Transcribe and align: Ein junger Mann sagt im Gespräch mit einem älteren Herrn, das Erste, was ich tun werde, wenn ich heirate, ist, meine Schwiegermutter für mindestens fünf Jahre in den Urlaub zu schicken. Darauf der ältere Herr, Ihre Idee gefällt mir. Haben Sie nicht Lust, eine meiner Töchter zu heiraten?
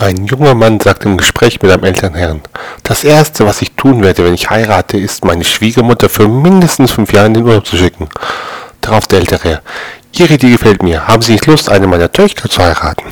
Ein 0.00 0.26
junger 0.26 0.54
Mann 0.54 0.78
sagt 0.78 1.04
im 1.06 1.16
Gespräch 1.16 1.60
mit 1.60 1.72
einem 1.72 1.82
älteren 1.82 2.14
Herrn, 2.14 2.40
das 2.84 3.02
Erste, 3.02 3.44
was 3.46 3.62
ich 3.62 3.72
tun 3.72 4.00
werde, 4.00 4.24
wenn 4.24 4.32
ich 4.32 4.48
heirate, 4.48 4.96
ist, 4.96 5.24
meine 5.24 5.42
Schwiegermutter 5.42 6.08
für 6.08 6.28
mindestens 6.28 6.92
fünf 6.92 7.12
Jahre 7.12 7.26
in 7.26 7.34
den 7.34 7.44
Urlaub 7.44 7.66
zu 7.66 7.76
schicken. 7.76 8.08
Darauf 8.80 9.08
der 9.08 9.18
ältere 9.18 9.40
Herr, 9.42 9.62
Ihre 10.12 10.34
Idee 10.34 10.52
gefällt 10.52 10.84
mir. 10.84 11.08
Haben 11.08 11.22
Sie 11.22 11.32
nicht 11.32 11.46
Lust, 11.46 11.68
eine 11.68 11.88
meiner 11.88 12.12
Töchter 12.12 12.48
zu 12.48 12.62
heiraten? 12.62 13.06